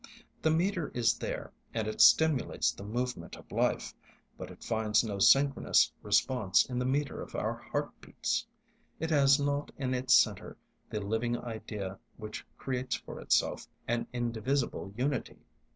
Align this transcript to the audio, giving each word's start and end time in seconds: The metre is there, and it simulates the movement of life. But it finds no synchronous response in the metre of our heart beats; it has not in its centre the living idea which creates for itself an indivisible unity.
The 0.41 0.49
metre 0.49 0.87
is 0.95 1.15
there, 1.19 1.53
and 1.75 1.87
it 1.87 2.01
simulates 2.01 2.71
the 2.71 2.83
movement 2.83 3.35
of 3.35 3.51
life. 3.51 3.93
But 4.35 4.49
it 4.49 4.63
finds 4.63 5.03
no 5.03 5.19
synchronous 5.19 5.91
response 6.01 6.65
in 6.65 6.79
the 6.79 6.87
metre 6.87 7.21
of 7.21 7.35
our 7.35 7.53
heart 7.53 7.91
beats; 8.01 8.47
it 8.99 9.11
has 9.11 9.39
not 9.39 9.69
in 9.77 9.93
its 9.93 10.15
centre 10.15 10.57
the 10.89 11.01
living 11.01 11.37
idea 11.37 11.99
which 12.17 12.43
creates 12.57 12.95
for 12.95 13.19
itself 13.19 13.67
an 13.87 14.07
indivisible 14.11 14.91
unity. 14.97 15.37